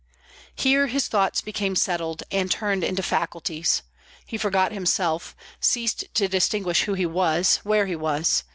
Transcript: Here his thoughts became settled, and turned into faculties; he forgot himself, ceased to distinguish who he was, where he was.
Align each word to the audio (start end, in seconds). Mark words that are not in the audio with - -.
Here 0.55 0.87
his 0.87 1.07
thoughts 1.07 1.41
became 1.41 1.75
settled, 1.75 2.23
and 2.31 2.49
turned 2.49 2.83
into 2.83 3.03
faculties; 3.03 3.83
he 4.25 4.35
forgot 4.35 4.71
himself, 4.71 5.35
ceased 5.59 6.05
to 6.15 6.27
distinguish 6.27 6.85
who 6.85 6.95
he 6.95 7.05
was, 7.05 7.57
where 7.57 7.85
he 7.85 7.95
was. 7.95 8.43